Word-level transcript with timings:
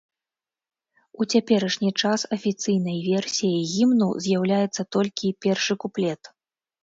У 1.23 1.27
цяперашні 1.33 1.91
час 2.03 2.23
афіцыйнай 2.37 2.97
версіяй 3.09 3.61
гімну 3.73 4.07
з'яўляецца 4.27 4.81
толькі 4.95 5.33
першы 5.47 5.73
куплет. 5.85 6.21